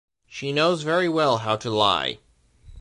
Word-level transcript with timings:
She 0.25 0.51
knows 0.51 0.81
very 0.81 1.07
well 1.07 1.37
how 1.37 1.57
to 1.57 1.69
lie. 1.69 2.17